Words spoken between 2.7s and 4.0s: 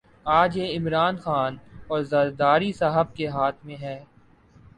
صاحب کے ہاتھ میں ہے۔